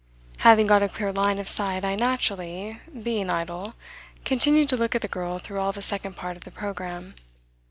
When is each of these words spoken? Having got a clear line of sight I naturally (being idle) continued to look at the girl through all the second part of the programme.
Having 0.39 0.65
got 0.65 0.81
a 0.81 0.89
clear 0.89 1.11
line 1.13 1.37
of 1.37 1.47
sight 1.47 1.85
I 1.85 1.93
naturally 1.95 2.79
(being 3.03 3.29
idle) 3.29 3.75
continued 4.25 4.67
to 4.69 4.75
look 4.75 4.95
at 4.95 5.03
the 5.03 5.07
girl 5.07 5.37
through 5.37 5.59
all 5.59 5.71
the 5.73 5.83
second 5.83 6.15
part 6.15 6.35
of 6.35 6.43
the 6.43 6.49
programme. 6.49 7.13